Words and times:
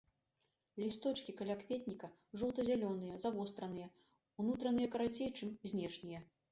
Лісточкі 0.83 1.35
калякветніка 1.41 2.07
жоўта-зялёныя, 2.41 3.21
завостраныя, 3.27 3.87
унутраныя 4.45 4.87
карацей 4.97 5.29
чым 5.37 5.49
знешнія. 5.73 6.19